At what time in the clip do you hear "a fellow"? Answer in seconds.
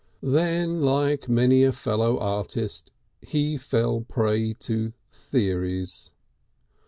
1.63-2.17